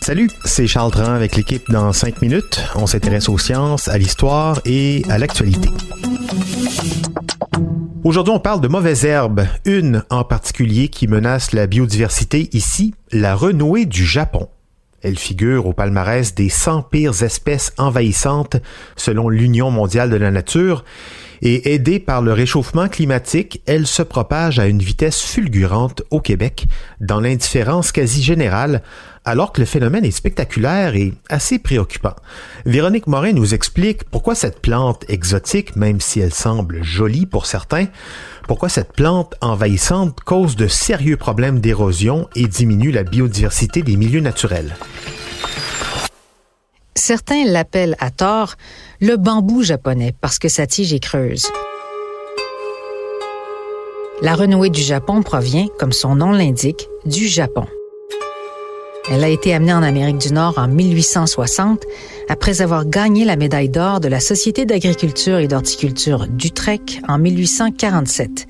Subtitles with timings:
[0.00, 2.64] Salut, c'est Charles Tran avec l'équipe dans 5 minutes.
[2.74, 5.68] On s'intéresse aux sciences, à l'histoire et à l'actualité.
[8.02, 13.34] Aujourd'hui, on parle de mauvaises herbes, une en particulier qui menace la biodiversité ici, la
[13.34, 14.48] renouée du Japon.
[15.02, 18.56] Elle figure au palmarès des 100 pires espèces envahissantes
[18.96, 20.82] selon l'Union mondiale de la nature
[21.42, 26.66] et aidée par le réchauffement climatique, elle se propage à une vitesse fulgurante au Québec,
[27.00, 28.82] dans l'indifférence quasi générale,
[29.24, 32.14] alors que le phénomène est spectaculaire et assez préoccupant.
[32.64, 37.86] Véronique Morin nous explique pourquoi cette plante exotique, même si elle semble jolie pour certains,
[38.46, 44.20] pourquoi cette plante envahissante cause de sérieux problèmes d'érosion et diminue la biodiversité des milieux
[44.20, 44.74] naturels.
[47.08, 48.56] Certains l'appellent à tort
[49.00, 51.46] le bambou japonais parce que sa tige est creuse.
[54.20, 57.64] La renouée du Japon provient, comme son nom l'indique, du Japon.
[59.10, 61.82] Elle a été amenée en Amérique du Nord en 1860
[62.28, 68.48] après avoir gagné la médaille d'or de la Société d'agriculture et d'horticulture d'Utrecht en 1847.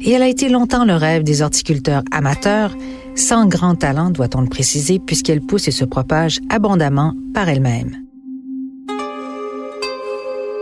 [0.00, 2.72] Et elle a été longtemps le rêve des horticulteurs amateurs
[3.16, 7.96] sans grand talent, doit-on le préciser, puisqu'elle pousse et se propage abondamment par elle-même.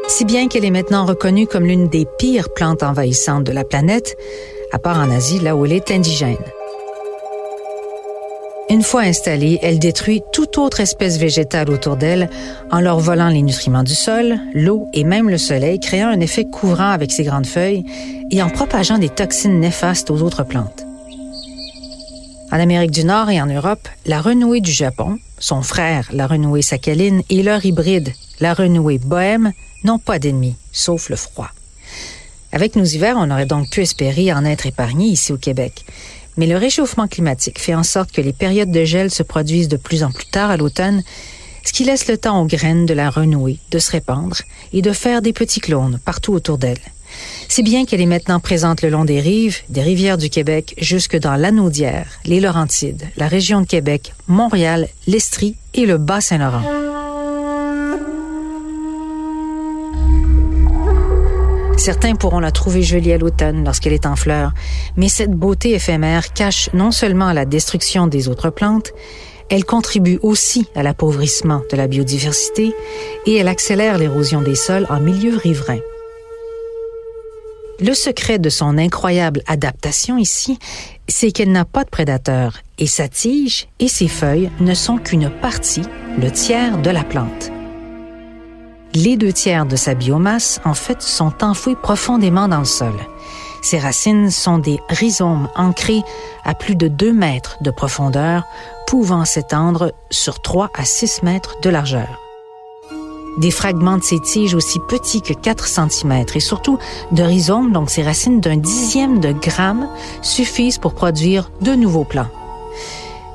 [0.08, 4.16] Si bien qu'elle est maintenant reconnue comme l'une des pires plantes envahissantes de la planète,
[4.72, 6.36] à part en Asie, là où elle est indigène.
[8.70, 12.30] Une fois installée, elle détruit toute autre espèce végétale autour d'elle
[12.70, 16.44] en leur volant les nutriments du sol, l'eau et même le soleil, créant un effet
[16.44, 17.84] couvrant avec ses grandes feuilles
[18.30, 20.86] et en propageant des toxines néfastes aux autres plantes.
[22.54, 26.62] En Amérique du Nord et en Europe, la renouée du Japon, son frère, la renouée
[26.62, 31.50] sakhaline, et leur hybride, la renouée bohème, n'ont pas d'ennemis, sauf le froid.
[32.52, 35.84] Avec nos hivers, on aurait donc pu espérer en être épargné ici au Québec.
[36.36, 39.76] Mais le réchauffement climatique fait en sorte que les périodes de gel se produisent de
[39.76, 41.02] plus en plus tard à l'automne,
[41.64, 44.36] ce qui laisse le temps aux graines de la renouée de se répandre
[44.72, 46.78] et de faire des petits clones partout autour d'elle
[47.48, 51.16] si bien qu'elle est maintenant présente le long des rives, des rivières du Québec jusque
[51.16, 56.64] dans l'Anaudière, les Laurentides, la région de Québec, Montréal, l'Estrie et le Bas-Saint-Laurent.
[61.76, 64.54] Certains pourront la trouver jolie à l'automne lorsqu'elle est en fleurs,
[64.96, 68.92] mais cette beauté éphémère cache non seulement la destruction des autres plantes,
[69.50, 72.74] elle contribue aussi à l'appauvrissement de la biodiversité
[73.26, 75.80] et elle accélère l'érosion des sols en milieu riverain.
[77.80, 80.58] Le secret de son incroyable adaptation ici,
[81.08, 85.28] c'est qu'elle n'a pas de prédateurs et sa tige et ses feuilles ne sont qu'une
[85.28, 85.82] partie,
[86.20, 87.50] le tiers de la plante.
[88.94, 92.94] Les deux tiers de sa biomasse, en fait, sont enfouis profondément dans le sol.
[93.60, 96.02] Ses racines sont des rhizomes ancrés
[96.44, 98.44] à plus de 2 mètres de profondeur,
[98.94, 102.20] pouvant s'étendre sur 3 à 6 mètres de largeur
[103.38, 106.78] des fragments de ces tiges aussi petits que 4 cm et surtout
[107.10, 109.88] de rhizomes, donc ces racines d'un dixième de gramme,
[110.22, 112.28] suffisent pour produire de nouveaux plants.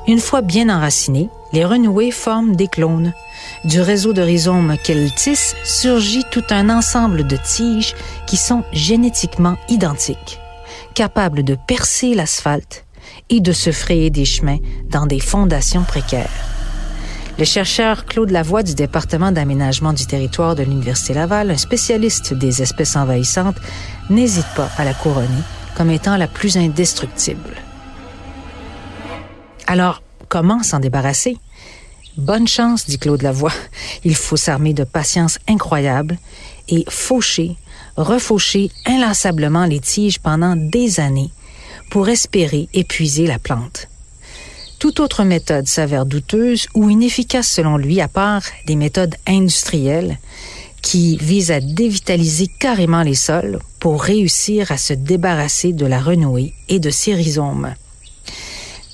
[0.08, 3.12] Une fois bien enracinés, les renouées forment des clones.
[3.64, 7.94] Du réseau de rhizomes qu'elles tissent surgit tout un ensemble de tiges
[8.26, 10.40] qui sont génétiquement identiques,
[10.94, 12.86] capables de percer l'asphalte
[13.30, 14.58] et de se frayer des chemins
[14.90, 16.28] dans des fondations précaires.
[17.38, 22.60] Le chercheur Claude Lavoie du département d'aménagement du territoire de l'Université Laval, un spécialiste des
[22.60, 23.56] espèces envahissantes,
[24.10, 25.28] n'hésite pas à la couronner
[25.74, 27.56] comme étant la plus indestructible.
[29.66, 31.38] Alors, comment s'en débarrasser?
[32.18, 33.52] Bonne chance, dit Claude Lavoie.
[34.04, 36.18] Il faut s'armer de patience incroyable
[36.68, 37.56] et faucher,
[37.96, 41.30] refaucher inlassablement les tiges pendant des années
[41.90, 43.88] pour espérer épuiser la plante.
[44.78, 50.18] Toute autre méthode s'avère douteuse ou inefficace selon lui, à part des méthodes industrielles
[50.80, 56.54] qui visent à dévitaliser carrément les sols pour réussir à se débarrasser de la renouée
[56.70, 57.74] et de ses rhizomes.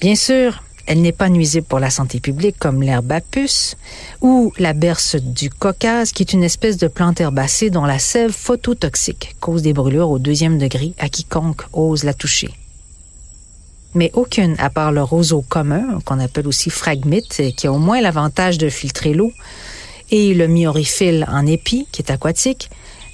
[0.01, 3.77] Bien sûr, elle n'est pas nuisible pour la santé publique comme l'herbe à puce
[4.21, 8.33] ou la berce du Caucase, qui est une espèce de plante herbacée dont la sève
[8.33, 12.51] phototoxique cause des brûlures au deuxième degré à quiconque ose la toucher.
[13.95, 18.01] Mais aucune à part le roseau commun, qu'on appelle aussi phragmite, qui a au moins
[18.01, 19.33] l'avantage de filtrer l'eau,
[20.11, 22.71] et le myorhiphile en épi, qui est aquatique,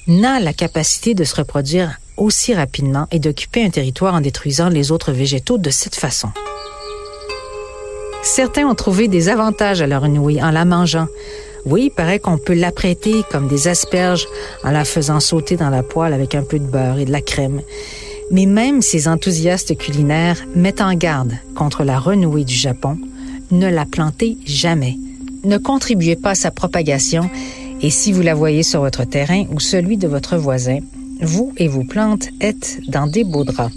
[0.07, 4.93] n'a la capacité de se reproduire aussi rapidement et d'occuper un territoire en détruisant les
[4.93, 6.29] autres végétaux de cette façon.
[8.23, 11.09] Certains ont trouvé des avantages à la renouille en la mangeant.
[11.65, 14.27] Oui, il paraît qu'on peut l'apprêter comme des asperges
[14.65, 17.21] en la faisant sauter dans la poêle avec un peu de beurre et de la
[17.21, 17.63] crème.
[18.33, 22.99] Mais même ces enthousiastes culinaires mettent en garde contre la renouille du Japon.
[23.51, 24.97] Ne la plantez jamais.
[25.45, 27.31] Ne contribuez pas à sa propagation
[27.83, 30.79] et si vous la voyez sur votre terrain ou celui de votre voisin,
[31.21, 33.75] vous et vos plantes êtes dans des beaux draps.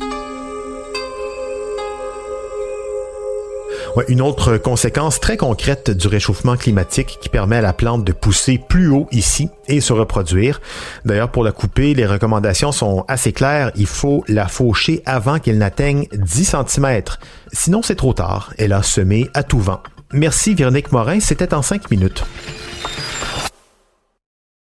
[4.07, 8.57] Une autre conséquence très concrète du réchauffement climatique qui permet à la plante de pousser
[8.57, 10.61] plus haut ici et se reproduire.
[11.05, 13.71] D'ailleurs, pour la couper, les recommandations sont assez claires.
[13.75, 17.01] Il faut la faucher avant qu'elle n'atteigne 10 cm.
[17.51, 18.53] Sinon, c'est trop tard.
[18.57, 19.81] Elle a semé à tout vent.
[20.13, 22.23] Merci Véronique Morin, c'était en cinq minutes.